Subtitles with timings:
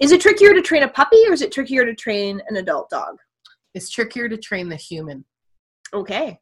[0.00, 2.90] Is it trickier to train a puppy or is it trickier to train an adult
[2.90, 3.18] dog?
[3.74, 5.24] It's trickier to train the human.
[5.92, 6.40] Okay.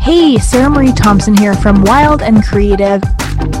[0.00, 3.00] Hey, Sarah Marie Thompson here from Wild and Creative.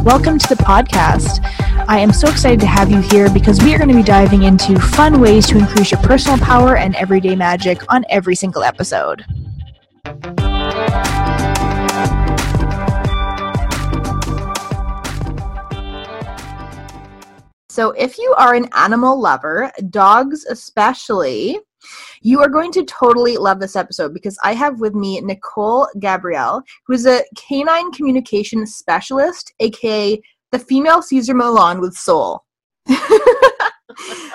[0.02, 1.44] Welcome to the podcast.
[1.90, 4.42] I am so excited to have you here because we are going to be diving
[4.42, 9.24] into fun ways to increase your personal power and everyday magic on every single episode.
[17.70, 21.58] So, if you are an animal lover, dogs especially,
[22.20, 26.62] you are going to totally love this episode because I have with me Nicole Gabrielle,
[26.86, 30.20] who is a canine communication specialist, aka
[30.52, 32.44] the female Cesar Millan with soul.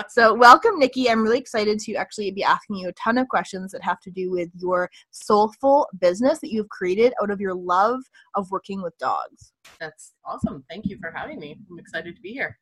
[0.10, 1.10] so, welcome, Nikki.
[1.10, 4.12] I'm really excited to actually be asking you a ton of questions that have to
[4.12, 8.02] do with your soulful business that you've created out of your love
[8.36, 9.54] of working with dogs.
[9.80, 10.64] That's awesome.
[10.70, 11.58] Thank you for having me.
[11.70, 12.60] I'm excited to be here.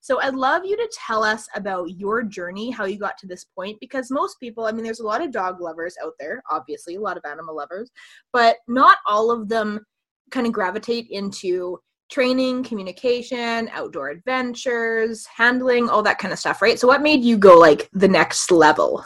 [0.00, 3.44] So I'd love you to tell us about your journey, how you got to this
[3.44, 6.94] point, because most people, I mean, there's a lot of dog lovers out there, obviously,
[6.94, 7.90] a lot of animal lovers,
[8.32, 9.84] but not all of them
[10.30, 16.78] kind of gravitate into training, communication, outdoor adventures, handling, all that kind of stuff, right?
[16.78, 19.04] So what made you go like the next level?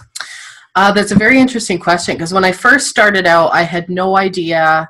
[0.75, 4.17] Uh, that's a very interesting question because when I first started out, I had no
[4.17, 4.89] idea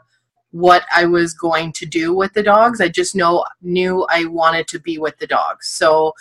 [0.51, 2.81] what I was going to do with the dogs.
[2.81, 5.69] I just know knew I wanted to be with the dogs.
[5.69, 6.13] So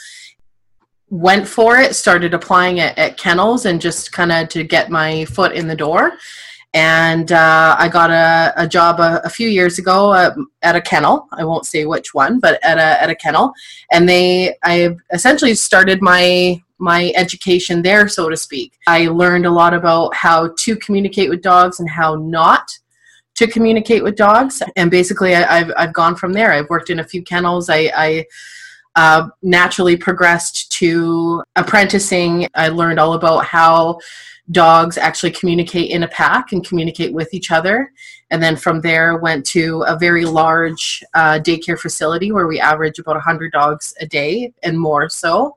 [1.10, 5.26] went for it, started applying it at kennels and just kind of to get my
[5.26, 6.14] foot in the door.
[6.74, 10.82] And uh, I got a, a job a, a, few years ago uh, at a
[10.82, 11.28] kennel.
[11.34, 13.54] I won't say which one, but at a, at a kennel.
[13.92, 18.78] And they, I essentially started my my education there, so to speak.
[18.88, 22.72] I learned a lot about how to communicate with dogs and how not
[23.36, 24.62] to communicate with dogs.
[24.76, 26.54] And basically, I, have I've gone from there.
[26.54, 27.70] I've worked in a few kennels.
[27.70, 28.26] I, I
[29.00, 32.50] uh, naturally progressed to apprenticing.
[32.54, 34.00] I learned all about how
[34.52, 37.94] dogs actually communicate in a pack and communicate with each other.
[38.30, 43.00] And then from there, went to a very large uh, daycare facility where we average
[43.00, 45.56] about 100 dogs a day and more so,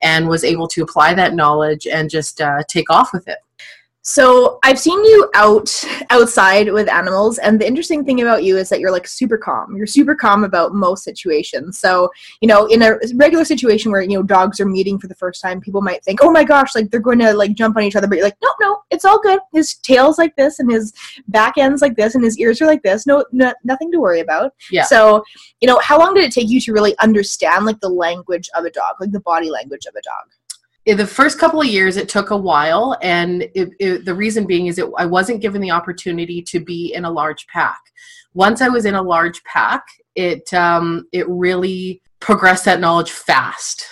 [0.00, 3.38] and was able to apply that knowledge and just uh, take off with it.
[4.06, 8.68] So I've seen you out outside with animals, and the interesting thing about you is
[8.68, 9.74] that you're like super calm.
[9.74, 11.78] You're super calm about most situations.
[11.78, 12.10] So
[12.42, 15.40] you know, in a regular situation where you know dogs are meeting for the first
[15.40, 17.96] time, people might think, "Oh my gosh, like they're going to like jump on each
[17.96, 19.40] other," but you're like, "No, no, it's all good.
[19.54, 20.92] His tail's like this, and his
[21.28, 23.06] back end's like this, and his ears are like this.
[23.06, 24.84] No, no nothing to worry about." Yeah.
[24.84, 25.24] So
[25.62, 28.66] you know, how long did it take you to really understand like the language of
[28.66, 30.28] a dog, like the body language of a dog?
[30.86, 34.46] In the first couple of years it took a while and it, it, the reason
[34.46, 37.80] being is that i wasn't given the opportunity to be in a large pack.
[38.34, 39.84] Once i was in a large pack
[40.14, 43.84] it um, it really progressed that knowledge fast.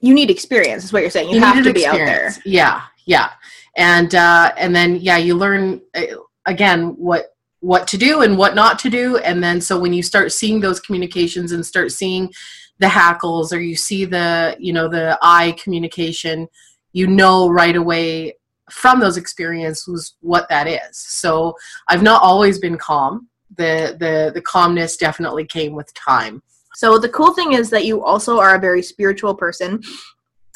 [0.00, 1.28] You need experience is what you're saying.
[1.28, 2.34] You, you have to be out there.
[2.44, 3.30] yeah yeah.
[3.76, 6.02] And uh, and then yeah you learn uh,
[6.46, 9.18] again what what to do and what not to do.
[9.18, 12.32] And then so when you start seeing those communications and start seeing
[12.80, 16.48] the hackles or you see the you know the eye communication
[16.92, 18.34] you know right away
[18.70, 20.96] from those experiences what that is.
[20.96, 21.54] So
[21.88, 23.28] i've not always been calm.
[23.56, 26.42] The the the calmness definitely came with time.
[26.74, 29.82] So the cool thing is that you also are a very spiritual person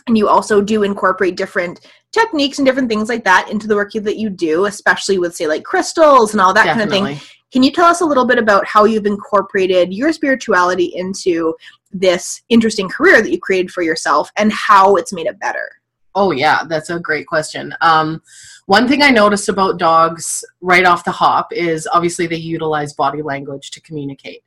[0.06, 1.80] and you also do incorporate different
[2.12, 5.46] techniques and different things like that into the work that you do especially with say
[5.46, 7.00] like crystals and all that definitely.
[7.00, 7.28] kind of thing.
[7.52, 11.54] Can you tell us a little bit about how you've incorporated your spirituality into
[11.94, 15.70] this interesting career that you created for yourself and how it's made it better?
[16.16, 17.74] Oh, yeah, that's a great question.
[17.80, 18.20] Um,
[18.66, 23.22] one thing I noticed about dogs right off the hop is obviously they utilize body
[23.22, 24.42] language to communicate.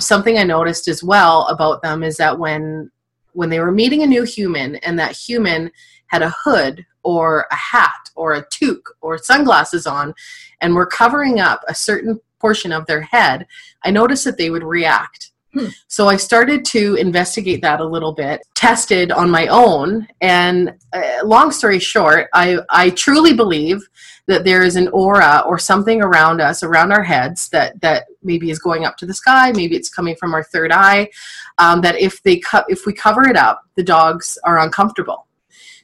[0.00, 2.90] Something I noticed as well about them is that when
[3.32, 5.70] when they were meeting a new human and that human
[6.06, 10.12] had a hood or a hat or a toque or sunglasses on
[10.60, 13.46] and were covering up a certain portion of their head,
[13.84, 15.29] I noticed that they would react.
[15.88, 21.24] So I started to investigate that a little bit, tested on my own, and uh,
[21.24, 23.80] long story short, I, I truly believe
[24.26, 28.50] that there is an aura or something around us, around our heads, that that maybe
[28.50, 31.08] is going up to the sky, maybe it's coming from our third eye.
[31.58, 35.26] Um, that if they co- if we cover it up, the dogs are uncomfortable.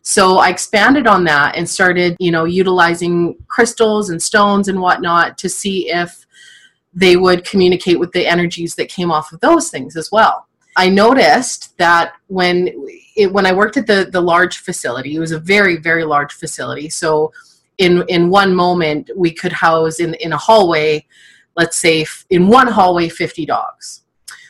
[0.02, 5.36] So I expanded on that and started, you know, utilizing crystals and stones and whatnot
[5.38, 6.25] to see if
[6.96, 10.48] they would communicate with the energies that came off of those things as well.
[10.76, 12.68] I noticed that when
[13.16, 16.32] it, when I worked at the the large facility, it was a very very large
[16.32, 16.88] facility.
[16.88, 17.32] So
[17.78, 21.04] in in one moment we could house in in a hallway
[21.56, 24.02] let's say in one hallway 50 dogs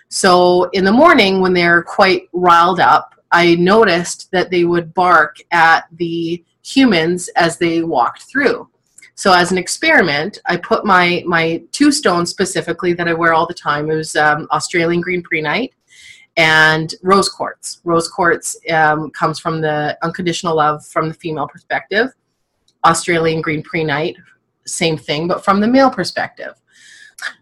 [0.08, 5.36] so in the morning when they're quite riled up i noticed that they would bark
[5.50, 8.68] at the humans as they walked through
[9.16, 13.46] so as an experiment i put my my two stones specifically that i wear all
[13.46, 15.72] the time it was um, australian green prehnite
[16.36, 22.12] and rose quartz rose quartz um, comes from the unconditional love from the female perspective
[22.86, 24.16] Australian green prehnite,
[24.64, 26.54] same thing, but from the male perspective.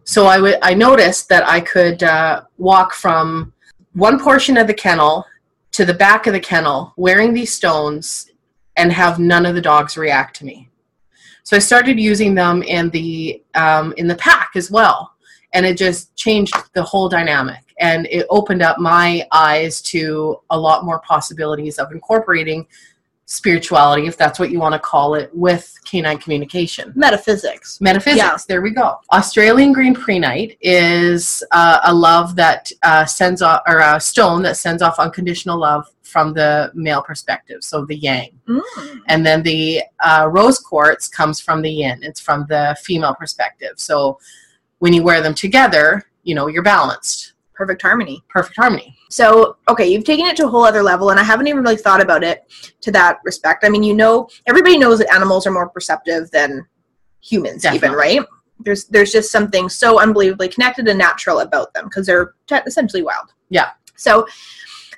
[0.04, 3.52] So I I noticed that I could uh, walk from
[3.92, 5.26] one portion of the kennel
[5.72, 8.30] to the back of the kennel wearing these stones
[8.76, 10.68] and have none of the dogs react to me.
[11.44, 15.12] So I started using them in the um, in the pack as well,
[15.52, 17.60] and it just changed the whole dynamic.
[17.80, 22.66] And it opened up my eyes to a lot more possibilities of incorporating
[23.26, 26.92] spirituality, if that's what you want to call it, with canine communication.
[26.94, 27.80] Metaphysics.
[27.80, 28.18] Metaphysics.
[28.18, 28.36] Yeah.
[28.46, 28.98] There we go.
[29.12, 34.56] Australian green prehnite is uh, a love that uh, sends off, or a stone that
[34.56, 38.30] sends off unconditional love from the male perspective, so the yang.
[38.48, 39.00] Mm.
[39.08, 41.98] And then the uh, rose quartz comes from the yin.
[42.02, 43.74] It's from the female perspective.
[43.78, 44.20] So
[44.78, 47.32] when you wear them together, you know you're balanced.
[47.52, 48.22] Perfect harmony.
[48.28, 48.96] Perfect harmony.
[49.10, 51.82] So, okay, you've taken it to a whole other level, and I haven't even really
[51.86, 52.44] thought about it
[52.82, 53.64] to that respect.
[53.64, 56.64] I mean, you know, everybody knows that animals are more perceptive than
[57.20, 58.22] humans, even, right?
[58.60, 62.34] There's there's just something so unbelievably connected and natural about them because they're
[62.66, 63.34] essentially wild.
[63.50, 63.70] Yeah.
[63.96, 64.28] So,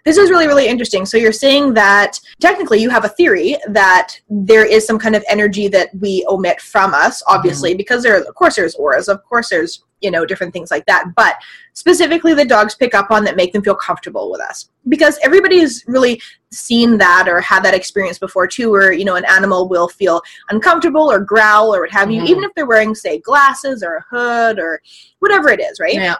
[0.06, 1.04] this is really really interesting.
[1.04, 5.24] So you're saying that technically you have a theory that there is some kind of
[5.28, 9.50] energy that we omit from us, obviously, because there of course there's auras, of course
[9.50, 11.34] there's you know different things like that, but
[11.72, 15.58] specifically the dogs pick up on that make them feel comfortable with us because everybody
[15.58, 16.20] has really
[16.52, 20.22] seen that or had that experience before too where you know an animal will feel
[20.50, 22.28] uncomfortable or growl or what have you Mhm.
[22.28, 24.80] even if they're wearing say glasses or a hood or
[25.18, 26.14] whatever it is right Yeah.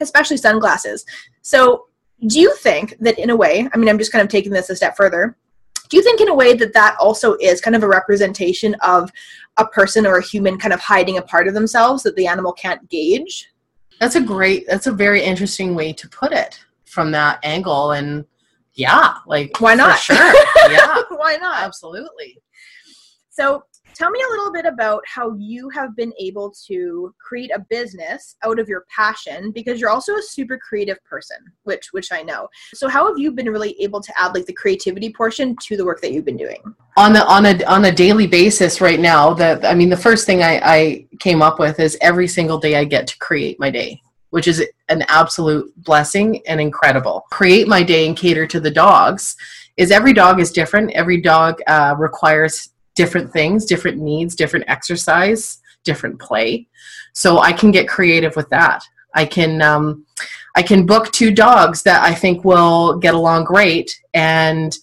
[0.00, 1.04] especially sunglasses
[1.42, 1.86] so
[2.26, 4.70] do you think that in a way i mean i'm just kind of taking this
[4.70, 5.36] a step further
[5.88, 9.10] do you think in a way that that also is kind of a representation of
[9.58, 12.52] a person or a human kind of hiding a part of themselves that the animal
[12.54, 13.48] can't gauge
[14.00, 17.92] That's a great, that's a very interesting way to put it from that angle.
[17.92, 18.24] And
[18.74, 19.98] yeah, like, Why for not?
[19.98, 20.32] sure.
[20.70, 22.40] yeah, why not absolutely.
[23.32, 23.64] So,
[23.94, 28.36] tell me a little bit about how you have been able to create a business
[28.44, 32.48] out of your passion because you're also a super creative person, which which I know.
[32.74, 35.84] So, how have you been really able to add like the creativity portion to the
[35.84, 36.62] work that you've been doing?
[36.98, 40.26] On the on a on a daily basis right now, the I mean the first
[40.26, 43.70] thing I, I came up with is every single day I get to create my
[43.70, 47.24] day, which is an absolute blessing and incredible.
[47.30, 49.36] Create my day and cater to the dogs
[49.78, 50.90] is every dog is different.
[50.92, 56.68] Every dog uh, requires different things, different needs, different exercise, different play.
[57.12, 58.82] So I can get creative with that.
[59.14, 60.06] I can um,
[60.54, 64.76] I can book two dogs that I think will get along great and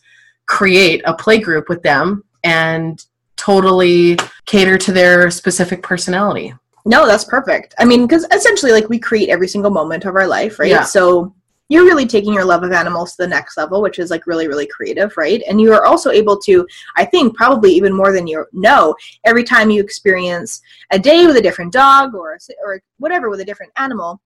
[0.45, 3.03] create a play group with them and
[3.35, 6.53] totally cater to their specific personality.
[6.85, 7.75] No, that's perfect.
[7.77, 10.69] I mean, because essentially, like we create every single moment of our life, right?
[10.69, 10.83] Yeah.
[10.83, 11.35] So
[11.69, 14.47] you're really taking your love of animals to the next level, which is like really,
[14.47, 15.41] really creative, right?
[15.47, 16.67] And you are also able to,
[16.97, 20.61] I think, probably even more than you know, every time you experience
[20.91, 24.19] a day with a different dog or or whatever with a different animal,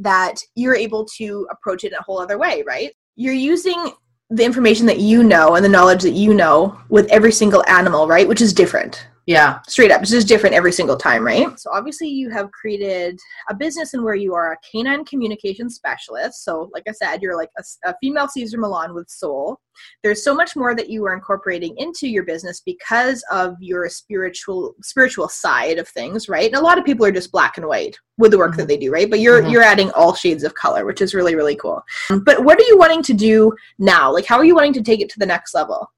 [0.00, 2.92] that you're able to approach it in a whole other way, right?
[3.14, 3.92] You're using
[4.30, 8.08] the information that you know and the knowledge that you know with every single animal,
[8.08, 8.26] right?
[8.26, 10.02] Which is different Yeah, straight up.
[10.02, 11.58] It's just different every single time right?
[11.58, 16.44] So obviously you have created a business in where you are a canine communication specialist.
[16.44, 17.50] So like i said you're like
[17.84, 19.60] a female Cesar Millan with soul.
[20.02, 24.74] There's so much more that you are incorporating into your business because of your spiritual
[24.82, 26.50] spiritual side of things right?
[26.50, 28.76] And a lot of people are just black and white with the work that they
[28.76, 29.08] do right?
[29.08, 29.52] But you're Mhm.
[29.52, 31.80] you're adding all shades of color which is really really cool.
[32.24, 34.12] But what are you wanting to do now?
[34.12, 35.88] Like how are you wanting to take it to the next level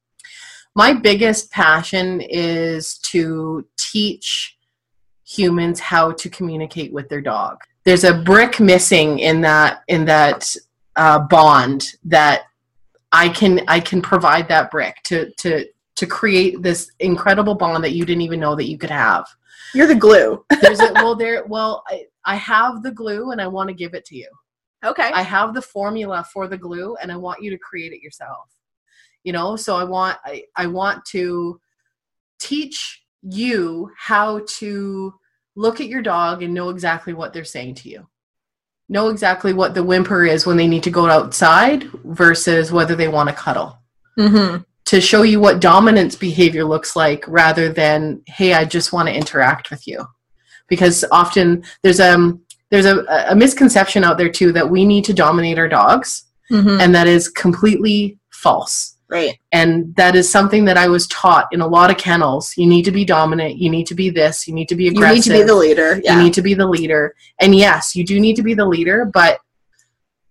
[0.75, 4.57] my biggest passion is to teach
[5.25, 7.59] humans how to communicate with their dog.
[7.85, 10.55] There's a brick missing in that in that
[10.97, 12.43] uh, bond that
[13.13, 15.67] I can I can provide that brick to to
[15.97, 19.27] to create this incredible bond that you didn't even know that you could have.
[19.75, 23.47] you're the glue There's a, well there well I, I have the glue and I
[23.47, 24.29] want to give it to you.
[24.85, 28.01] okay I have the formula for the glue and I want you to create it
[28.01, 28.54] yourself.
[29.25, 31.61] You know, so I want I, I want to
[32.39, 35.15] teach you how to
[35.57, 38.07] look at your dog and know exactly what they're saying to you.
[38.89, 43.09] Know exactly what the whimper is when they need to go outside versus whether they
[43.09, 43.79] want to cuddle.
[44.19, 49.09] mm-hmm to show you what dominance behavior looks like rather than hey i just want
[49.09, 50.05] to interact with you
[50.69, 52.41] because often there's um
[52.71, 56.79] there's a, a misconception out there too that we need to dominate our dogs Mhm.
[56.83, 59.39] and that is completely false right.
[59.53, 62.85] and that is something that i was taught in a lot of kennels you need
[62.85, 65.27] to be dominant you need to be this you need to be aggressive.
[65.27, 66.01] You need to be the leader.
[66.03, 66.17] Yeah.
[66.17, 69.05] you need to be the leader and yes you do need to be the leader
[69.05, 69.41] but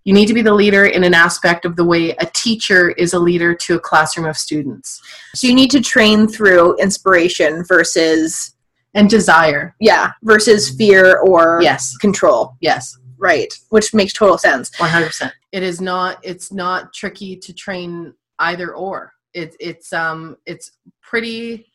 [0.05, 3.13] you need to be the leader in an aspect of the way a teacher is
[3.13, 5.01] a leader to a classroom of students
[5.35, 8.55] so you need to train through inspiration versus
[8.95, 12.55] and desire yeah versus fear or yes control.
[12.59, 13.53] yes Right.
[13.69, 14.69] Which makes total sense.
[14.71, 19.13] 100% it is not it's not tricky to train either or.
[19.33, 21.67] It, it's um it's pretty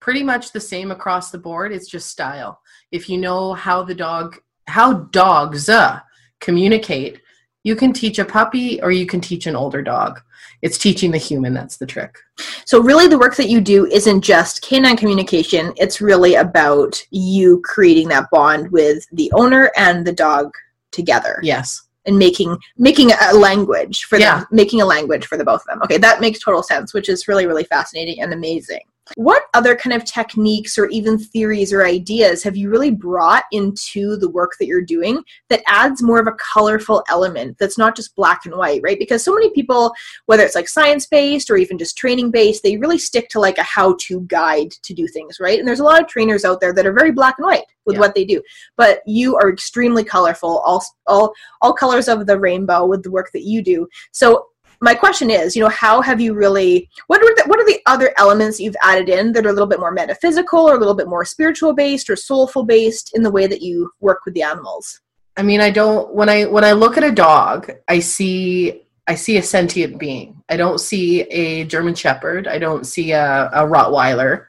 [0.00, 1.72] pretty much the same across the board.
[1.72, 2.60] It's just style.
[2.90, 6.00] If you know how the dog how dogs uh,
[6.40, 7.20] communicate
[7.64, 10.20] you can teach a puppy or you can teach an older dog.
[10.62, 12.18] It's teaching the human that's the trick.
[12.64, 17.60] So really the work that you do isn't just canine communication, it's really about you
[17.64, 20.50] creating that bond with the owner and the dog
[20.90, 21.38] together.
[21.42, 24.38] Yes and making making a language for Yeah.
[24.38, 25.80] them, making a language for the both of them.
[25.84, 28.80] Okay, that makes total sense, which is really really fascinating and amazing.
[29.16, 34.16] What other kind of techniques or even theories or ideas have you really brought into
[34.16, 38.14] the work that you're doing that adds more of a colorful element that's not just
[38.14, 38.98] black and white, right?
[38.98, 39.92] Because so many people,
[40.26, 43.58] whether it's like science based or even just training based, they really stick to like
[43.58, 45.58] a how to guide to do things, right?
[45.58, 47.94] And there's a lot of trainers out there that are very black and white with
[47.94, 48.00] Yeah.
[48.00, 48.40] what they do,
[48.76, 53.30] but you are extremely colorful, all all all colors of the rainbow with the work
[53.32, 53.88] that you do.
[54.12, 54.46] So
[54.82, 57.80] my question is, you know, how have you really what are the, what are the
[57.86, 60.94] other elements you've added in that are a little bit more metaphysical or a little
[60.94, 64.42] bit more spiritual based or soulful based in the way that you work with the
[64.42, 65.00] animals?
[65.38, 69.14] i mean i don't when i when i look at a dog i see i
[69.14, 70.42] see a sentient being.
[70.50, 72.46] I don't see a german shepherd.
[72.46, 74.46] I don't see a, a rottweiler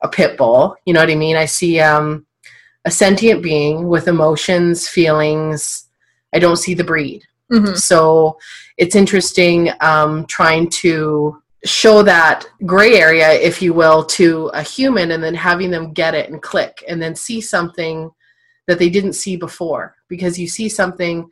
[0.00, 0.74] a pit bull.
[0.86, 1.36] You know what i mean?
[1.36, 2.24] I see um
[2.86, 5.88] a sentient being with emotions feelings.
[6.32, 7.74] I don't see the breed Mm-hmm.
[7.74, 8.38] so
[8.78, 15.12] it's interesting um, trying to show that gray area, if you will, to a human
[15.12, 18.10] and then having them get it and click and then see something
[18.66, 21.30] that they didn't see before because you see something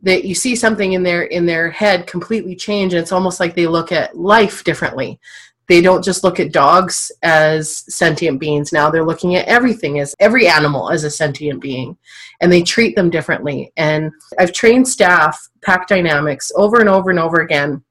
[0.00, 3.54] that you see something in their in their head completely change and it's almost like
[3.54, 5.18] they look at life differently
[5.68, 8.72] they don't just look at dogs as sentient beings.
[8.72, 11.96] Now they're looking at everything as every animal as a sentient being
[12.40, 13.72] and they treat them differently.
[13.76, 17.82] And i've trained staff pack dynamics over and over and over again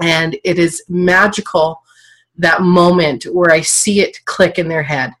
[0.00, 1.82] and it is magical
[2.36, 5.12] that moment where i see it click in their head.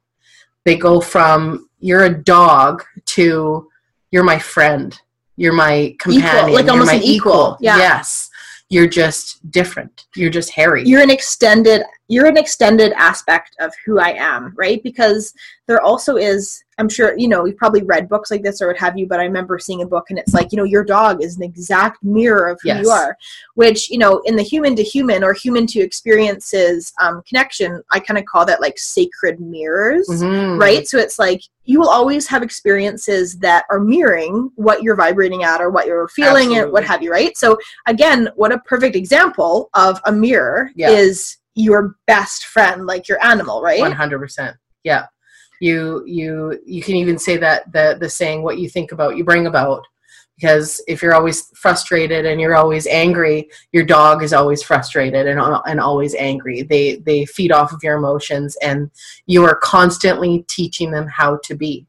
[0.64, 3.68] They go from you're a dog to
[4.10, 4.98] you're my friend.
[5.36, 7.76] You're my companion like you're almost my an equal, yeah.
[7.76, 8.30] yes.
[8.70, 10.06] You're just different.
[10.16, 10.82] You're just hairy.
[10.84, 14.82] You're an extended you're an extended aspect of who I am, right?
[14.82, 15.34] Because
[15.66, 18.78] there also is I'm sure, you know, you've probably read books like this or what
[18.78, 21.22] have you, but I remember seeing a book and it's like, you know, your dog
[21.24, 22.84] is an exact mirror of who Yes.
[22.84, 23.16] you are.
[23.54, 27.98] Which, you know, in the human to human or human to experiences um, connection, I
[27.98, 30.06] kind of call that like sacred mirrors.
[30.08, 30.58] Mhm.
[30.60, 30.86] right?
[30.86, 35.60] So it's like you will always have experiences that are mirroring what you're vibrating at
[35.60, 37.36] or what you're feeling and what have you, right?
[37.36, 40.90] So again, what a perfect example of a mirror Yeah.
[40.90, 43.80] is your best friend, like your animal, right?
[43.80, 45.06] 100% yeah.
[45.60, 49.24] You you you can even say that the the saying what you think about you
[49.24, 49.84] bring about.
[50.36, 55.40] Because if you're always frustrated and you're always angry your dog is always frustrated and
[55.66, 56.62] and always angry.
[56.62, 58.90] They they feed off of your emotions and
[59.26, 61.86] you are constantly teaching them how to be.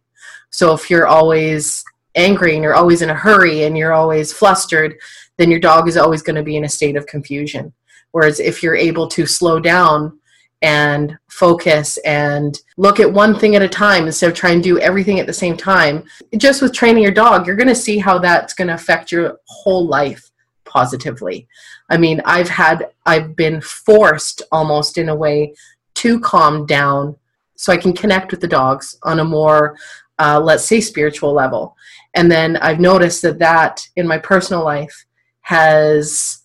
[0.50, 1.84] So if you're always
[2.16, 4.96] angry and you're always in a hurry and you're always flustered
[5.38, 7.72] then your dog is always going to be in a state of confusion
[8.12, 10.20] whereas if you're able to slow down
[10.62, 14.80] and focus and look at one thing at a time instead of trying to do
[14.80, 16.04] everything at the same time.
[16.38, 19.40] Just with training your dog, you're going to see how that's going to affect your
[19.46, 20.32] whole life
[20.66, 21.48] positively.
[21.90, 25.56] I mean, I've had, I've been forced almost in a way
[25.96, 27.16] to calm down
[27.56, 29.78] so I can connect with the dogs on a more,
[30.20, 31.76] uh, let's say, spiritual level.
[32.16, 35.06] And then I've noticed that that in my personal life
[35.42, 36.39] has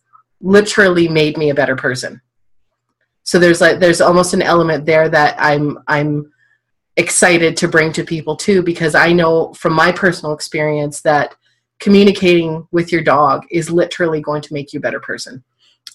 [0.45, 2.21] literally made me a better person.
[3.25, 6.31] So there's like there's almost an element there that i'm i'm
[6.97, 11.35] excited to bring to people too because i know from my personal experience that
[11.81, 15.43] communicating with your dog is literally going to make you a better person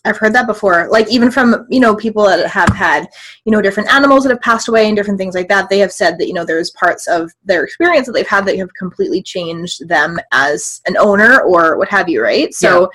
[0.06, 0.88] I've heard that before.
[0.90, 3.08] Like even from you know people that have had
[3.46, 5.70] you know different animals that have passed away and different things like that.
[5.70, 8.58] They have said that you know there's parts of their experience that they've had that
[8.58, 12.22] have completely changed them as an owner or what have you.
[12.22, 12.54] Right.
[12.54, 12.88] So, yeah.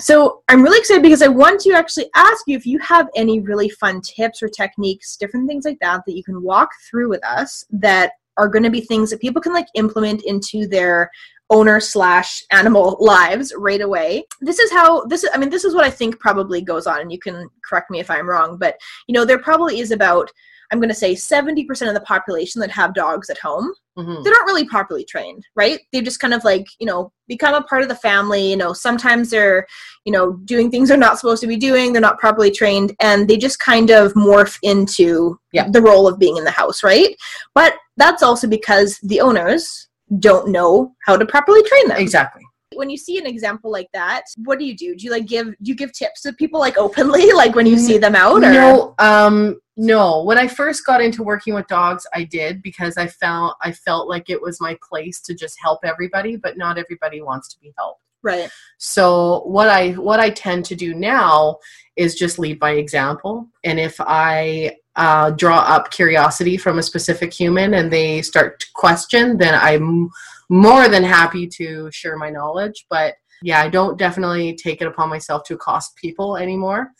[0.00, 3.40] so I'm really excited because I want to actually ask you if you have any
[3.40, 7.24] really fun tips or techniques, different things like that that you can walk through with
[7.24, 11.10] us that are going to be things that people can like implement into their
[11.50, 15.74] owner slash animal lives right away this is how this is i mean this is
[15.74, 18.76] what i think probably goes on and you can correct me if i'm wrong but
[19.06, 20.30] you know there probably is about
[20.72, 24.22] i'm going to say 70% of the population that have dogs at home mm-hmm.
[24.22, 27.62] they're not really properly trained right they just kind of like you know become a
[27.62, 29.66] part of the family you know sometimes they're
[30.04, 33.26] you know doing things they're not supposed to be doing they're not properly trained and
[33.26, 35.68] they just kind of morph into yeah.
[35.68, 37.16] the role of being in the house right
[37.54, 41.98] but that's also because the owners don't know how to properly train them.
[41.98, 42.42] Exactly.
[42.74, 44.94] When you see an example like that, what do you do?
[44.94, 47.78] Do you like give do you give tips to people like openly, like when you
[47.78, 48.44] see them out?
[48.44, 48.52] Or?
[48.52, 50.22] No, um, no.
[50.22, 54.08] When I first got into working with dogs, I did because I felt I felt
[54.08, 57.72] like it was my place to just help everybody, but not everybody wants to be
[57.76, 58.02] helped.
[58.22, 58.50] Right.
[58.78, 61.58] So what I what I tend to do now
[61.96, 63.48] is just lead by example.
[63.64, 68.66] And if I uh, draw up curiosity from a specific human and they start to
[68.74, 70.10] question, then I'm
[70.48, 72.86] more than happy to share my knowledge.
[72.90, 76.90] But yeah, I don't definitely take it upon myself to accost people anymore.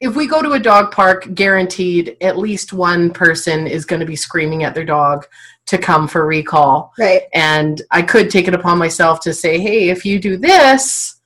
[0.00, 4.06] If we go to a dog park, guaranteed at least one person is going to
[4.06, 5.26] be screaming at their dog
[5.66, 6.92] to come for recall.
[6.98, 7.22] Right.
[7.34, 11.19] And I could take it upon myself to say, hey, if you do this,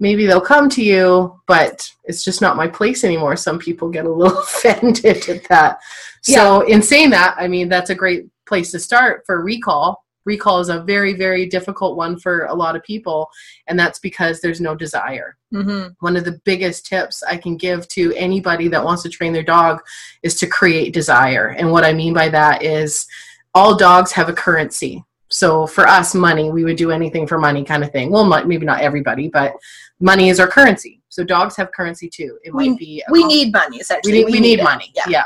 [0.00, 3.36] maybe they'll come to you, but it's just not my place anymore.
[3.36, 5.80] Some people get a little offended at that.
[6.22, 6.74] So, yeah.
[6.74, 10.04] in saying that, I mean, that's a great place to start for recall.
[10.24, 13.30] Recall is a very, very difficult one for a lot of people,
[13.66, 15.38] and that's because there's no desire.
[15.54, 15.94] Mm-hmm.
[16.00, 19.42] One of the biggest tips I can give to anybody that wants to train their
[19.42, 19.80] dog
[20.22, 21.48] is to create desire.
[21.58, 23.06] And what I mean by that is
[23.54, 25.02] all dogs have a currency.
[25.30, 28.10] So for us, money, we would do anything for money kind of thing.
[28.10, 29.54] Well, maybe not everybody, but
[30.00, 31.02] money is our currency.
[31.08, 32.38] So dogs have currency too.
[32.44, 34.12] It we, might be we need money essentially.
[34.12, 34.92] We need, we, we need, need money.
[34.94, 35.04] Yeah.
[35.08, 35.24] yeah.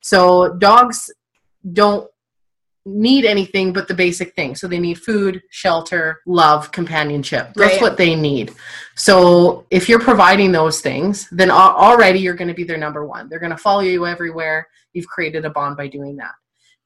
[0.00, 1.10] So dogs
[1.72, 2.08] don't
[2.86, 4.54] need anything but the basic thing.
[4.54, 7.52] So they need food, shelter, love, companionship.
[7.54, 7.82] That's right.
[7.82, 8.52] what they need.
[8.96, 13.28] So if you're providing those things, then already you're going to be their number one.
[13.28, 14.66] They're going to follow you everywhere.
[14.92, 16.32] You've created a bond by doing that.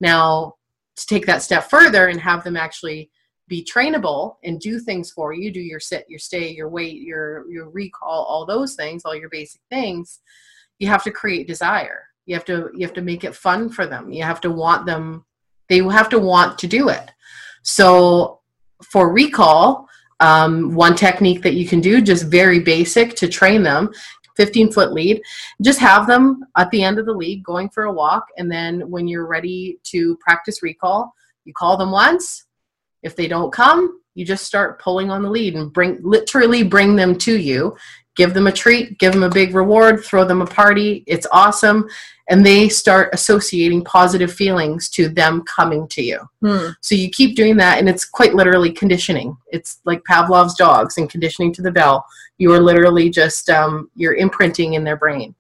[0.01, 0.55] Now,
[0.97, 3.11] to take that step further and have them actually
[3.47, 7.51] be trainable and do things for you do your sit your stay your wait your
[7.51, 10.21] your recall all those things all your basic things
[10.79, 12.05] you have to create desire.
[12.27, 14.11] You have to you have to make it fun for them.
[14.11, 15.25] You have to want them
[15.69, 17.11] they have to want to do it.
[17.63, 18.41] So
[18.83, 19.89] for recall
[20.21, 23.91] um, one technique that you can do just very basic to train them
[24.37, 25.23] 15 foot lead.
[25.63, 28.27] Just have them at the end of the lead going for a walk.
[28.37, 32.47] And then when you're ready to practice recall, you call them once.
[33.03, 36.97] If they don't come, you just start pulling on the lead and bring literally bring
[36.97, 37.77] them to you
[38.17, 41.05] give them a treat, give them a big reward, throw them a party.
[41.07, 41.89] It's awesome.
[42.29, 46.21] And they start associating positive feelings to them coming to you.
[46.41, 46.69] Hmm.
[46.81, 49.37] So you keep doing that, and it's quite literally conditioning.
[49.49, 52.07] It's like Pavlov's dogs and conditioning to the bell.
[52.39, 55.35] You are literally just, um, you're imprinting in their brain.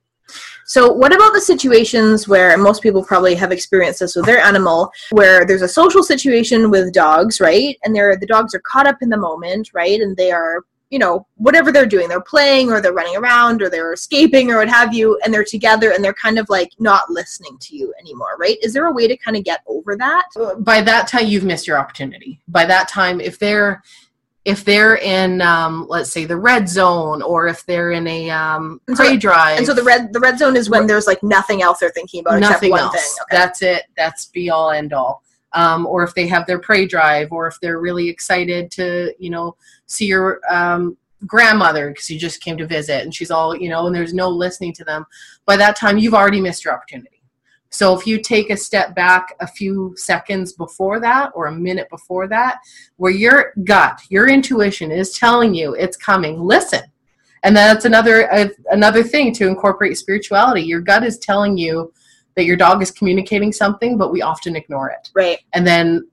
[0.67, 4.91] So, what about the situations where most people probably have experienced this with their animal,
[5.11, 7.77] where there's a social situation with dogs, right?
[7.85, 10.01] And they're the dogs are caught up in the moment, right?
[10.01, 13.69] And they are you know, whatever they're doing, they're playing or they're running around or
[13.69, 17.11] they're escaping or what have you, and they're together and they're kind of like not
[17.11, 18.57] listening to you anymore, right?
[18.63, 20.27] Is there a way to kind of get over that?
[20.59, 22.41] By that time, you've missed your opportunity.
[22.49, 23.83] By that time, if they're
[24.45, 28.81] if they're in um, let's say the red zone or if they're in a um,
[28.95, 31.63] prey so, drive and so the red the red zone is when there's like nothing
[31.63, 32.93] else they're thinking about nothing except one else.
[32.93, 33.37] thing okay.
[33.37, 35.23] that's it that's be all end all
[35.55, 39.31] um, or if they have their prey drive, or if they're really excited to, you
[39.31, 43.69] know, see your um, grandmother because you just came to visit and she's all, you
[43.69, 45.07] know, and there's no listening to them.
[45.47, 47.23] By that time, you've already missed your opportunity.
[47.71, 51.89] So if you take a step back a few seconds before that or a minute
[51.91, 52.59] before that,
[52.97, 56.83] where your gut, your intuition is telling you it's coming, listen.
[57.43, 60.63] And that's another uh, another thing to incorporate spirituality.
[60.63, 61.93] Your gut is telling you
[62.37, 65.11] that your dog is communicating something, but we often ignore it.
[65.15, 65.39] Right.
[65.53, 66.09] And then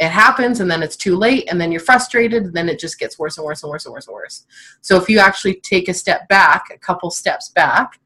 [0.00, 2.98] it happens and then it's too late and then you're frustrated and then it just
[2.98, 4.46] gets worse and worse and worse and worse and worse.
[4.80, 8.00] So if you actually take a step back, a couple steps back,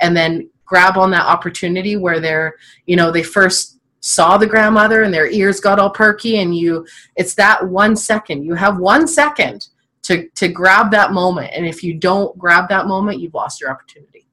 [0.00, 2.54] and then grab on that opportunity where they're,
[2.86, 6.86] you know, they first saw the grandmother and their ears got all perky and you
[7.16, 8.44] it's that one second.
[8.44, 9.68] You have one second
[10.02, 11.50] to to grab that moment.
[11.52, 14.26] And if you don't grab that moment, you've lost your opportunity.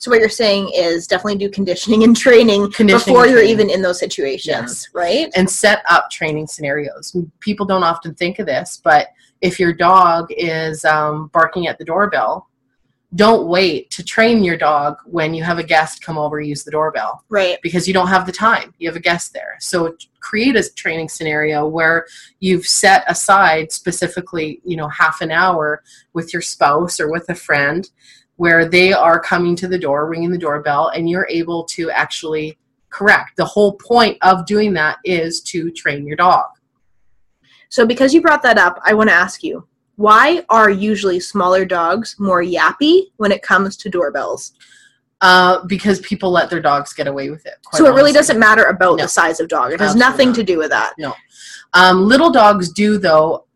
[0.00, 3.68] So what you're saying is definitely do conditioning and training Conditioning before and you're even
[3.68, 4.88] in those situations, Yes.
[4.94, 5.28] right?
[5.34, 7.16] and set up training scenarios.
[7.40, 9.08] People don't often think of this, but
[9.40, 12.48] if your dog is um, barking at the doorbell,
[13.14, 16.70] don't wait to train your dog when you have a guest come over use the
[16.70, 17.58] doorbell Right.
[17.62, 18.74] because you don't have the time.
[18.78, 19.56] You have a guest there.
[19.60, 22.06] So create a training scenario where
[22.38, 25.82] you've set aside specifically, you know, half an hour
[26.12, 27.88] with your spouse or with a friend
[28.38, 32.56] where they are coming to the door, ringing the doorbell, and you're able to actually
[32.88, 33.36] correct.
[33.36, 36.46] The whole point of doing that is to train your dog.
[37.68, 41.64] So because you brought that up, I want to ask you, why are usually smaller
[41.64, 44.52] dogs more yappy when it comes to doorbells?
[45.20, 47.54] Uh, because people let their dogs get away with it.
[47.72, 48.12] so it really honestly.
[48.12, 49.02] doesn't matter about No.
[49.02, 49.72] the size of dog.
[49.72, 50.36] It has Absolutely nothing not.
[50.36, 50.92] to do with that.
[51.74, 53.46] Um, little dogs do, though,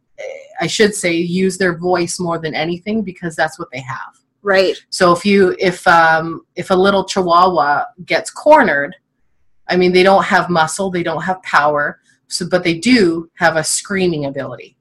[0.61, 4.19] I should say, use their voice more than anything because that's what they have.
[4.43, 4.77] Right.
[4.91, 8.97] So if you if um, if a little Chihuahua gets cornered,
[9.69, 13.57] I mean they don't have muscle, they don't have power, so but they do have
[13.57, 14.77] a screaming ability.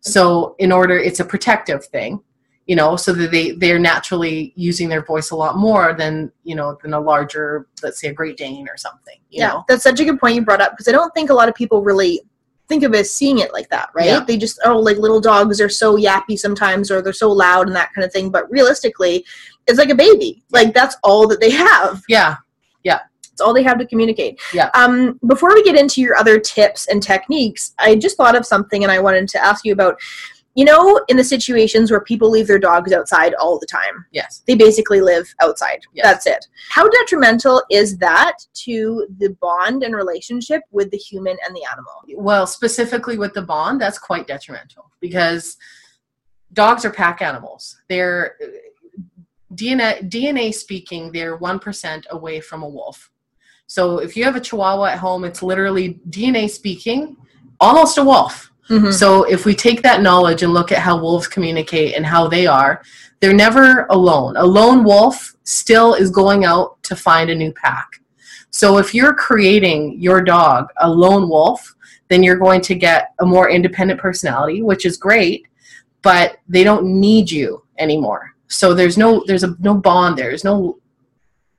[0.00, 2.20] So in order, it's a protective thing,
[2.66, 6.54] you know, so that they they're naturally using their voice a lot more than you
[6.54, 9.18] know than a larger, let's say a Great Dane or something.
[9.28, 9.48] You yeah.
[9.48, 11.48] know, That's such a good point you brought up because I don't think a lot
[11.48, 12.22] of people really
[12.70, 14.06] think of it as seeing it like that, right?
[14.06, 14.24] Yeah.
[14.24, 17.76] They just oh like little dogs are so yappy sometimes or they're so loud and
[17.76, 18.30] that kind of thing.
[18.30, 19.26] But realistically,
[19.66, 20.42] it's like a baby.
[20.50, 22.02] Like that's all that they have.
[22.08, 22.36] yeah,
[22.84, 23.00] yeah.
[23.32, 24.40] It's all they have to communicate.
[24.54, 24.70] Yeah.
[24.74, 28.84] Um, before we get into your other tips and techniques, I just thought of something
[28.84, 29.98] and I wanted to ask you about.
[30.56, 34.42] You know, in the situations where people leave their dogs outside all the time, yes.
[34.46, 35.80] they basically live outside.
[35.94, 36.04] Yes.
[36.04, 36.46] That's it.
[36.70, 38.34] How detrimental is that
[38.64, 41.92] to the bond and relationship with the human and the animal?
[42.16, 45.56] Well, specifically with the bond, that's quite detrimental because
[46.52, 47.80] dogs are pack animals.
[47.88, 48.46] They're uh,
[49.54, 53.10] DNA DNA speaking, they're one percent away from a wolf.
[53.66, 57.16] So if you have a Chihuahua at home, it's literally DNA speaking,
[57.60, 58.49] almost a wolf.
[58.68, 58.92] Mhm.
[58.92, 62.46] So if we take that knowledge and look at how wolves communicate and how they
[62.46, 62.82] are,
[63.20, 64.36] they're never alone.
[64.36, 68.00] A lone wolf still is going out to find a new pack.
[68.50, 71.74] So if you're creating your dog a lone wolf,
[72.08, 75.46] then you're going to get a more independent personality, which is great,
[76.02, 78.34] but they don't need you anymore.
[78.48, 80.28] So there's no there's a no bond there.
[80.28, 80.79] There's no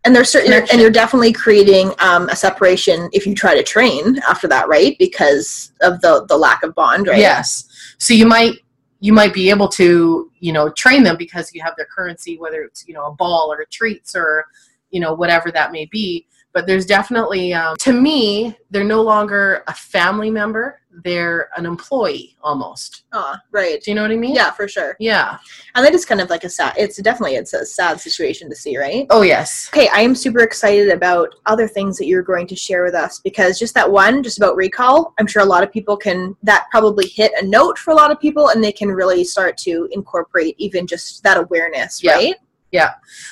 [0.04, 0.74] And there's certain, Connection.
[0.74, 4.96] and you're definitely creating um, a separation if you try to train after that, right?
[4.98, 7.20] Because of the the lack of bond, right?
[7.20, 7.68] Yes.
[8.00, 8.56] So you might
[9.00, 12.64] you might be able to you know train them because you have their currency, whether
[12.64, 14.46] it's you know a ball or treats or
[14.90, 16.26] you know whatever that may be.
[16.54, 22.36] But there's definitely um, to me they're no longer a family member; they're an employee
[22.44, 23.04] almost.
[23.14, 23.82] Uh, right.
[23.82, 24.36] Do you know what I mean?
[24.36, 24.96] Yeah, for sure.
[25.00, 25.38] Yeah.
[25.76, 26.74] And that is kind of like a sad.
[26.78, 29.08] It's definitely it's a sad situation to see, right?
[29.10, 29.70] Oh yes.
[29.74, 33.20] Okay, I am super excited about other things that you're going to share with us
[33.20, 36.68] because just that one, just about recall, I'm sure a lot of people can, that
[36.72, 39.88] probably hit a note for a lot of people and they can really start to
[39.92, 42.16] incorporate even just that awareness, Yeah.
[42.16, 42.36] right?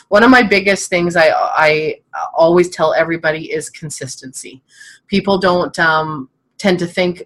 [0.10, 2.00] One of my biggest things I I
[2.36, 4.62] always tell everybody is consistency.
[5.08, 7.24] People don't um, tend to think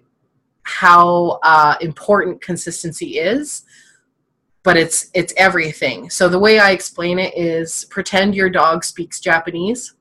[0.62, 3.64] how uh, important consistency is,
[4.62, 6.08] but it's it's everything.
[6.08, 9.94] So the way I explain it is pretend your dog speaks Japanese,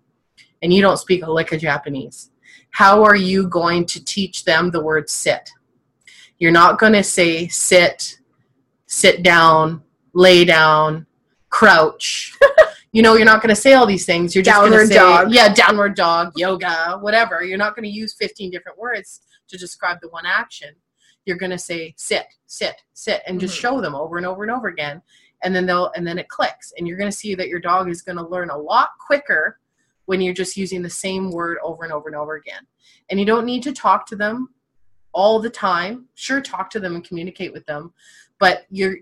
[0.61, 2.29] and you don't speak a lick of Japanese.
[2.71, 5.49] How are you going to teach them the word sit?
[6.39, 8.17] You're not going to say sit,
[8.87, 11.05] sit down, lay down,
[11.53, 12.35] crouch.
[12.91, 14.33] you know, you're not going to say all these things.
[14.33, 15.31] You're just Downward say, dog.
[15.31, 17.43] yeah, downward dog, yoga, whatever.
[17.43, 20.69] You're not going to use 15 different words to describe the one action.
[21.25, 23.61] You're going to say sit, sit, sit, and just Mhm.
[23.61, 25.01] show them over and over and over again.
[25.43, 27.87] And then they'll, and then it clicks, and you're going to see that your dog
[27.89, 29.59] is going to learn a lot quicker
[30.05, 32.65] when you're just using the same word over and over and over again.
[33.11, 34.49] And you don't need to talk to them
[35.13, 36.07] all the time.
[36.15, 37.93] Sure, talk to them and communicate with them,
[38.39, 38.97] but you're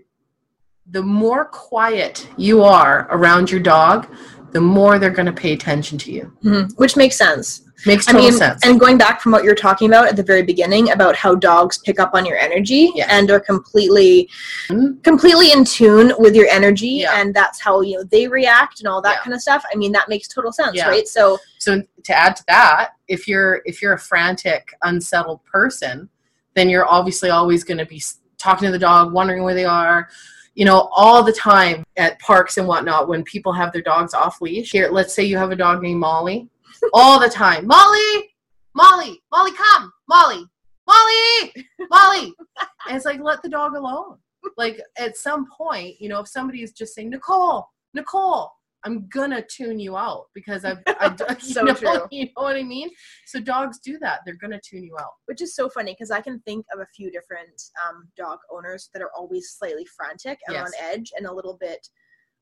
[0.90, 4.08] the more quiet you are around your dog,
[4.52, 6.32] the more they're going to pay attention to you.
[6.44, 6.76] Mhm.
[6.76, 7.62] Which makes sense.
[7.86, 8.60] Makes I total mean, sense.
[8.64, 11.78] and going back from what you're talking about at the very beginning about how dogs
[11.78, 14.28] pick up on your energy and are completely,
[14.68, 15.02] Mhm.
[15.02, 17.14] completely in tune with your energy, Yeah.
[17.18, 19.22] and that's how you know they react and all that Yeah.
[19.22, 19.64] kind of stuff.
[19.72, 21.08] I mean, that makes total sense, right?
[21.08, 26.08] So, so to add to that, if you're if you're a frantic, unsettled person,
[26.54, 28.00] then you're obviously always going to be
[28.38, 30.08] talking to the dog, wondering where they are.
[30.54, 34.40] You know, all the time at parks and whatnot, when people have their dogs off
[34.40, 34.70] leash.
[34.72, 36.48] Here, let's say you have a dog named Molly.
[36.92, 38.34] all the time, Molly,
[38.74, 40.44] Molly, Molly, come, Molly,
[40.86, 42.34] Molly, Molly.
[42.88, 44.18] And it's like let the dog alone.
[44.56, 48.50] like at some point, you know, if somebody is just saying, Nicole, Nicole,
[48.84, 52.06] I'm gonna tune you out because I've, I, you So know, true.
[52.10, 52.90] You know what I mean?
[53.26, 54.20] So dogs do that.
[54.24, 55.12] They're gonna tune you out.
[55.26, 58.90] which is so funny because I can think of a few different um, dog owners
[58.92, 60.66] that are always slightly frantic and Yes.
[60.66, 61.86] on edge and a little bit,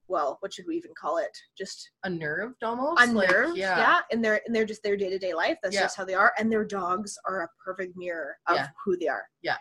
[0.09, 1.31] well, what should we even call it?
[1.57, 2.99] Just Unnerved almost.
[3.15, 3.79] Like, unnerved, yeah.
[3.79, 4.01] yeah.
[4.11, 5.59] And they're and they're just their day to day life.
[5.63, 5.83] That's Yeah.
[5.83, 8.69] just how they are, and their dogs are a perfect mirror of Yeah.
[8.85, 9.25] who they are.
[9.43, 9.57] Yeah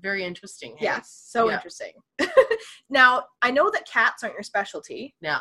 [0.00, 0.74] very interesting.
[0.76, 0.86] Hey?
[0.86, 1.54] Yeah, so Yeah.
[1.54, 1.92] interesting.
[2.90, 5.14] now I know that cats aren't your specialty.
[5.20, 5.38] Yeah.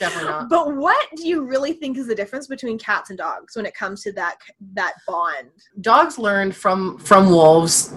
[0.00, 0.48] Definitely not.
[0.48, 3.74] But what do you really think is the difference between cats and dogs when it
[3.74, 4.38] comes to that
[4.72, 5.50] that bond?
[5.82, 7.94] dogs learned from from wolves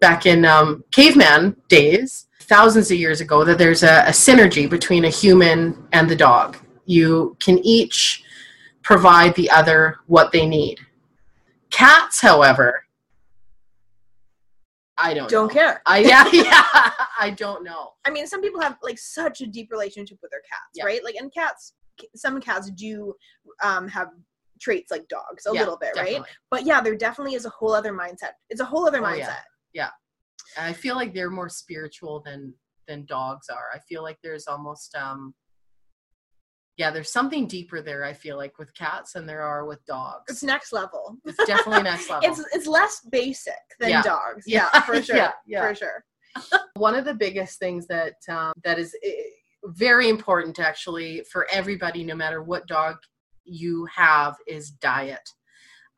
[0.00, 5.04] back in um, caveman days thousands of years ago that there's a, a synergy between
[5.04, 8.22] a human and the dog you can each
[8.82, 10.78] provide the other what they need
[11.70, 12.83] cats however
[15.04, 15.54] i don't Don't know.
[15.54, 15.82] care.
[15.86, 16.64] i yeah yeah
[17.20, 20.42] i don't know I mean, some people have like such a deep relationship with their
[20.42, 20.84] cats, Yeah.
[20.84, 21.02] right?
[21.02, 21.72] Like, and cats,
[22.14, 23.14] some cats do
[23.62, 24.08] um, have
[24.60, 26.22] traits like dogs a Yeah, little bit, right?
[26.50, 28.32] But yeah, there definitely is a whole other mindset.
[28.50, 29.44] It's a whole other Oh, mindset.
[29.72, 29.88] yeah.
[30.58, 32.52] And i feel like they're more spiritual than
[32.86, 35.34] than dogs are i feel like there's almost um
[36.76, 40.24] yeah there's something deeper there i feel like with cats than there are with dogs
[40.28, 41.16] It's next level.
[41.24, 42.28] It's definitely next level.
[42.28, 44.02] It's it's less basic than Yeah.
[44.02, 44.44] dogs.
[44.46, 44.68] Yeah.
[44.74, 45.16] Yeah, for sure.
[45.16, 45.68] Yeah, yeah.
[45.68, 46.04] For sure.
[46.76, 49.10] One of the biggest things that um, that is eh,
[49.66, 52.96] very important actually for everybody, no matter what dog
[53.44, 55.28] you have, is diet.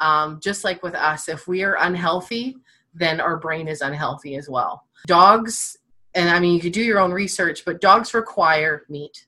[0.00, 2.56] Um, just like with us, if we are unhealthy,
[2.92, 4.84] then our brain is unhealthy as well.
[5.06, 5.76] Dogs,
[6.14, 9.25] and I mean, you could do your own research, but dogs require meat.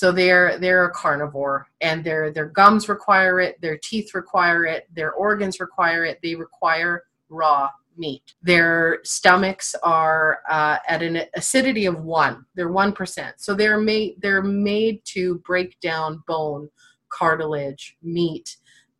[0.00, 4.88] So they're they're a carnivore, and their their gums require it, their teeth require it,
[4.94, 6.18] their organs require it.
[6.22, 8.32] They require raw meat.
[8.42, 12.46] Their stomachs are uh, at an acidity of one.
[12.54, 13.42] They're one percent.
[13.42, 16.70] So they're made they're made to break down bone,
[17.10, 18.56] cartilage, meat,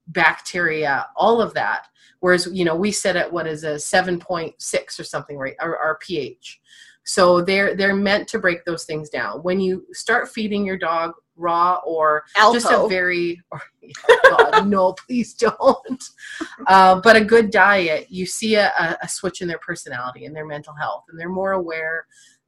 [0.08, 1.86] bacteria, all of that.
[2.18, 5.56] Whereas you know we sit at what is a seven point six or something, right?
[5.60, 6.60] Our, our pH.
[7.04, 9.42] So they're they're meant to break those things down.
[9.42, 13.60] When you start feeding your dog raw or just a very or,
[14.08, 16.04] oh God, no please don't.
[16.66, 20.36] Uh, but a good diet you see a, a- a switch in their personality and
[20.36, 22.06] their mental health and they're more aware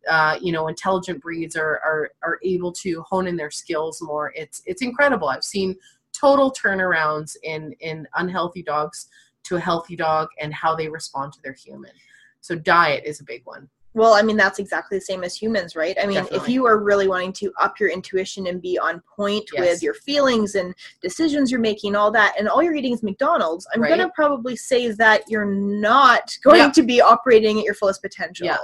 [0.08, 4.32] uh, you know intelligent breeds are, are are able to hone in their skills more.
[4.34, 5.28] It's it's incredible.
[5.28, 5.76] I've seen
[6.12, 9.08] total turnarounds in in unhealthy dogs
[9.44, 11.92] to a healthy dog and how they respond to their human.
[12.40, 15.76] So diet is a big one Well, I mean, that's exactly the same as humans,
[15.76, 15.96] right?
[16.02, 19.50] I mean, if you are really wanting to up your intuition and be on point
[19.52, 19.60] Yes.
[19.60, 23.66] with your feelings and decisions you're making, all that, and all you're eating is McDonald's,
[23.74, 23.88] I'm Right.
[23.88, 26.70] going to probably say that you're not going Yeah.
[26.70, 28.46] to be operating at your fullest potential.
[28.46, 28.58] Yeah.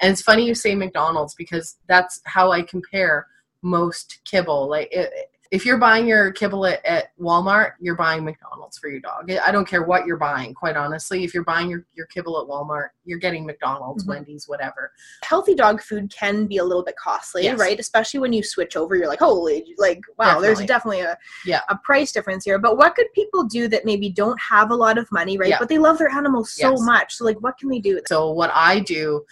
[0.00, 3.26] And it's funny you say McDonald's because that's how I compare
[3.62, 4.68] most kibble.
[4.68, 5.10] Like it,
[5.50, 9.30] if you're buying your kibble at, at Walmart, you're buying McDonald's for your dog.
[9.30, 11.24] I don't care what you're buying, quite honestly.
[11.24, 14.08] If you're buying your, your kibble at Walmart, you're getting McDonald's, Mhm.
[14.08, 14.92] Wendy's, whatever.
[15.24, 17.58] Healthy dog food can be a little bit costly, Yes.
[17.58, 17.80] right?
[17.80, 20.66] Especially when you switch over, you're like, holy, like, wow, there's Definitely.
[20.66, 21.60] definitely a, Yeah.
[21.70, 22.58] a price difference here.
[22.58, 25.48] But what could people do that maybe don't have a lot of money, right?
[25.48, 25.58] Yeah.
[25.58, 26.80] But they love their animals so Yes.
[26.82, 27.14] much.
[27.14, 27.98] So, like, what can they do?
[28.06, 29.24] So what I do,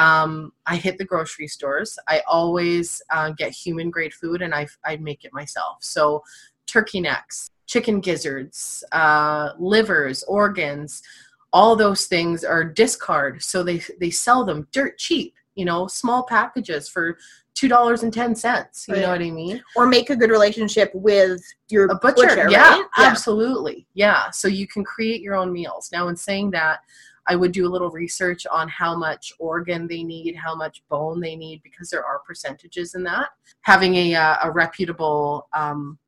[0.00, 1.98] um, I hit the grocery stores.
[2.08, 5.78] I always uh, get human grade food, and I I make it myself.
[5.80, 6.22] So
[6.66, 11.02] turkey necks, chicken gizzards, uh, livers, organs,
[11.52, 13.42] all those things are discard.
[13.42, 15.34] So they they sell them dirt cheap.
[15.54, 17.18] You know, small packages for
[17.54, 18.86] two dollars and ten cents.
[18.88, 19.02] You Right.
[19.02, 19.62] know what I mean?
[19.76, 22.84] Or make a good relationship with your a butcher, butcher, yeah, right?
[22.96, 26.80] absolutely yeah so you can create your own meals now in saying that
[27.30, 31.20] i would do a little research on how much organ they need how much bone
[31.20, 33.28] they need because there are percentages in that.
[33.62, 35.98] Having a, uh, a reputable um,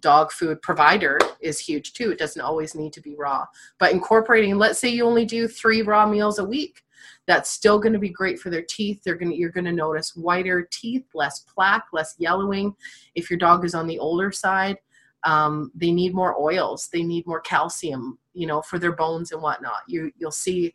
[0.00, 2.10] dog food provider is huge too.
[2.10, 3.46] It doesn't always need to be raw.
[3.78, 6.82] But incorporating let's say you only do three raw meals a week
[7.26, 9.02] that's still going to be great for their teeth.
[9.04, 12.74] They're going to you're going to notice whiter teeth less plaque less yellowing.
[13.14, 14.78] If your dog is on the older side
[15.24, 16.88] um, they need more oils.
[16.92, 20.74] They need more calcium you know for their bones and whatnot you you'll see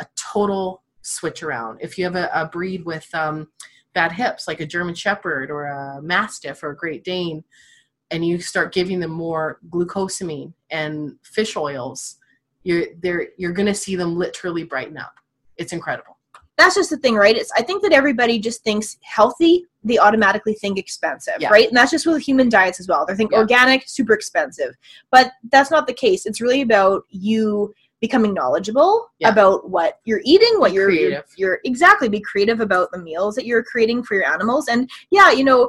[0.00, 1.78] a total switch around.
[1.80, 3.48] If you have a, a breed with um,
[3.92, 7.44] bad hips like a german shepherd or a mastiff or a great dane
[8.10, 12.18] and you start giving them more glucosamine and fish oils
[12.64, 15.14] you're they're you're going to see them literally brighten up.
[15.56, 16.18] It's incredible.
[16.56, 17.36] That's just the thing, right?
[17.36, 21.50] It's I think that everybody just thinks healthy, they automatically think expensive, Yeah.
[21.50, 21.68] right?
[21.68, 23.04] And that's just with human diets as well.
[23.06, 23.38] They think Yeah.
[23.38, 24.74] organic, super expensive.
[25.10, 26.24] But that's not the case.
[26.26, 29.28] It's really about you becoming knowledgeable Yeah.
[29.30, 30.90] about what you're eating, what you're,
[31.36, 34.68] you're exactly be creative about the meals that you're creating for your animals.
[34.68, 35.68] And yeah, you know,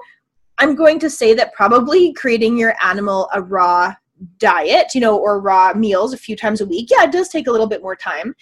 [0.58, 3.93] I'm going to say that probably creating your animal a raw
[4.38, 7.47] diet, you know, or raw meals a few times a week, yeah, it does take
[7.47, 8.34] a little bit more time.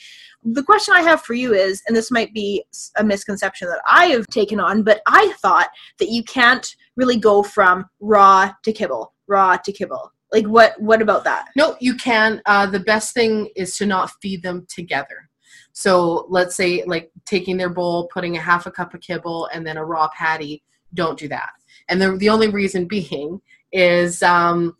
[0.45, 2.63] The question I have for you is, and this might be
[2.97, 7.43] a misconception that I have taken on, but I thought that you can't really go
[7.43, 10.12] from raw to kibble, raw to kibble.
[10.32, 11.49] Like what what about that?
[11.56, 12.41] No, you can.
[12.45, 15.29] Uh, the best thing is to not feed them together.
[15.73, 19.65] So let's say, like taking their bowl, putting a half a cup of kibble, and
[19.65, 20.63] then a raw patty.
[20.93, 21.51] Don't do that.
[21.88, 24.75] And the the only reason being is um,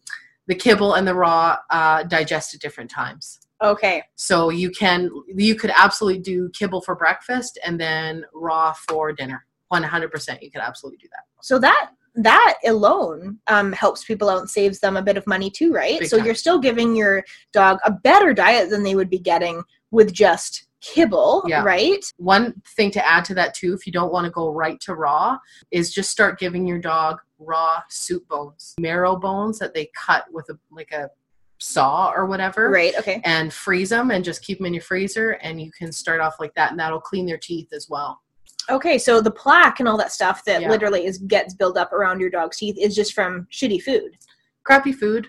[0.48, 3.40] the kibble and the raw uh, digest at different times.
[3.64, 4.04] Okay.
[4.16, 9.46] So you can you could absolutely do kibble for breakfast and then raw for dinner.
[9.70, 11.24] One hundred percent, you could absolutely do that.
[11.42, 15.50] So that that alone um, helps people out and saves them a bit of money
[15.50, 16.00] too, right?
[16.00, 16.26] Big so time.
[16.26, 17.24] you're still giving your
[17.54, 21.64] dog a better diet than they would be getting with just kibble, Yeah.
[21.64, 22.04] right?
[22.18, 24.94] One thing to add to that too, if you don't want to go right to
[24.96, 25.38] raw,
[25.72, 30.50] is just start giving your dog raw soup bones, marrow bones that they cut with
[30.50, 31.10] a like a
[31.64, 32.94] saw or whatever, Right.
[32.98, 33.22] Okay.
[33.24, 35.32] and freeze them and just keep them in your freezer.
[35.42, 38.20] And you can start off like that, and that'll clean their teeth as well.
[38.70, 38.98] Okay.
[38.98, 40.70] So the plaque and all that stuff that Yeah.
[40.70, 44.18] literally is gets built up around your dog's teeth is just from shitty food.
[44.64, 45.28] Crappy food,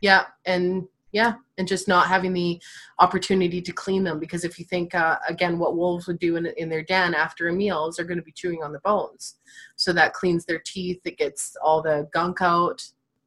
[0.00, 2.60] yeah, and yeah, and just not having the
[2.98, 6.46] opportunity to clean them because if you think uh, again what wolves would do in,
[6.56, 9.36] in their den after a meal is they're going to be chewing on the bones
[9.76, 12.82] so that cleans their teeth it gets all the gunk out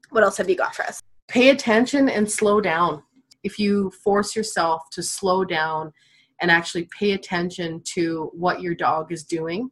[0.10, 1.00] What else have you got for us?
[1.28, 3.04] Pay attention and slow down.
[3.44, 5.94] If you force yourself to slow down
[6.42, 9.70] and actually pay attention to what your dog is doing,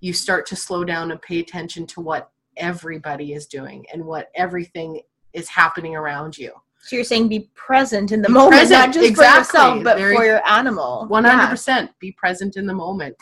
[0.00, 4.28] you start to slow down and pay attention to what everybody is doing and what
[4.34, 5.00] everything
[5.32, 6.52] is happening around you.
[6.82, 9.44] So you're saying be present in the Be moment, present, not just exactly.
[9.44, 11.06] for yourself, but Very- for your animal.
[11.10, 13.14] 100% be present in the moment.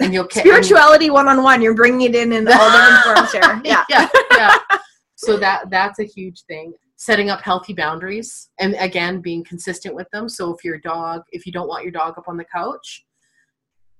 [0.00, 1.62] And you'll Spirituality one on one.
[1.62, 3.62] You're bringing it in in all different forms here.
[3.64, 3.84] Yeah.
[3.88, 4.58] yeah, yeah.
[5.14, 6.74] So that that's a huge thing.
[7.08, 10.28] Setting up healthy boundaries and again being consistent with them.
[10.28, 13.04] So if your dog, if you don't want your dog up on the couch,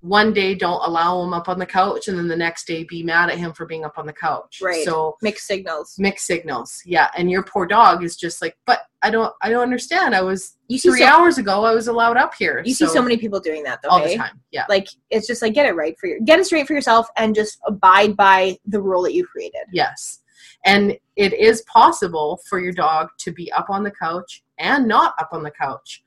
[0.03, 3.03] one day don't allow him up on the couch and then the next day be
[3.03, 4.61] mad at him for being up on the couch.
[4.63, 4.85] Right.
[4.85, 5.97] So Mixed signals.
[5.99, 6.81] mixed signals.
[6.85, 7.09] Yeah.
[7.17, 10.15] And your poor dog is just like, but I don't I don't understand.
[10.15, 12.63] I was You see three so, hours ago I was allowed up here.
[12.65, 13.89] you see so many people doing that though.
[13.91, 14.13] all hey?
[14.13, 14.41] the time.
[14.53, 14.65] Yeah.
[14.69, 17.35] Like it's just like get it right for your get it straight for yourself and
[17.35, 19.67] just abide by the rule that you created.
[19.73, 20.21] Yes.
[20.65, 25.15] And it is possible for your dog to be up on the couch and not
[25.19, 26.03] up on the couch.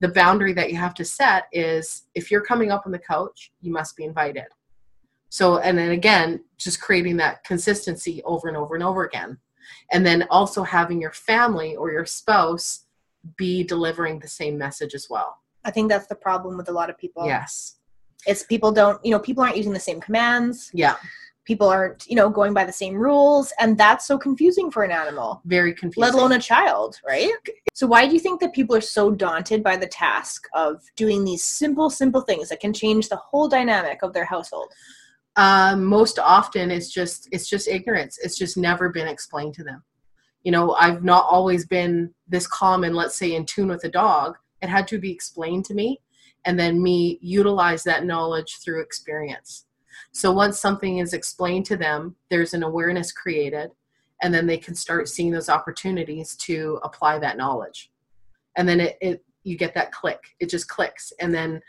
[0.00, 3.52] The boundary that you have to set is if you're coming up on the couch,
[3.60, 4.46] you must be invited.
[5.30, 9.38] So, and then again, just creating that consistency over and over and over again.
[9.92, 12.86] And then also having your family or your spouse
[13.36, 15.38] be delivering the same message as well.
[15.64, 17.26] I think that's the problem with a lot of people.
[17.26, 17.76] Yes.
[18.26, 20.70] It's people don't, you know, people aren't using the same commands.
[20.72, 20.96] Yeah.
[21.48, 24.90] People aren't, you know, going by the same rules, and that's so confusing for an
[24.90, 26.02] animal, Very confusing.
[26.02, 27.32] let alone a child, right?
[27.72, 31.24] So why do you think that people are so daunted by the task of doing
[31.24, 34.70] these simple, simple things that can change the whole dynamic of their household?
[35.36, 39.82] um, most often it's just it's just ignorance it's just never been explained to them
[40.42, 43.88] you know i've not always been this calm and let's say in tune with a
[43.88, 46.00] dog it had to be explained to me
[46.44, 49.66] and then me utilize that knowledge through experience
[50.12, 53.70] so once something is explained to them there's an awareness created
[54.22, 57.90] and then they can start seeing those opportunities to apply that knowledge.
[58.56, 60.20] And then it, it you get that click.
[60.40, 61.12] It just clicks.
[61.20, 61.62] And then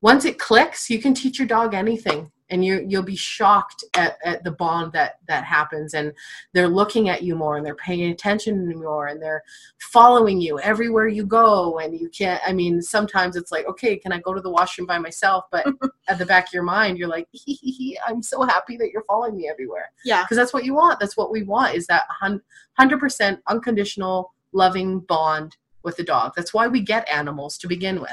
[0.00, 4.18] once it clicks you can teach your dog anything and you you'll be shocked at,
[4.24, 5.94] at the bond that that happens.
[5.94, 6.12] And
[6.52, 9.42] they're looking at you more and they're paying attention more and they're
[9.78, 11.78] following you everywhere you go.
[11.78, 14.86] And you can't i mean sometimes it's like okay can i go to the washroom
[14.86, 15.44] by myself?
[15.50, 15.66] But
[16.08, 18.90] at the back of your mind you're like hee, hee, hee, i'm so happy that
[18.92, 19.92] you're following me everywhere.
[20.04, 20.22] Yeah.
[20.22, 21.00] because that's what you want.
[21.00, 26.32] That's what we want is that 100% unconditional loving bond with the dog.
[26.36, 28.12] That's why we get animals to begin with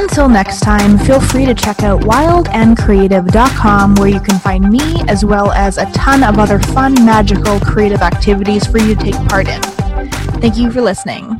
[0.00, 5.26] Until next time, feel free to check out wildandcreative.com where you can find me as
[5.26, 9.46] well as a ton of other fun, magical, creative activities for you to take part
[9.46, 9.60] in.
[10.40, 11.36] Thank you for listening.